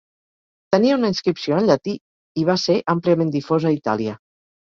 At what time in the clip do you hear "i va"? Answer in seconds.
2.43-2.57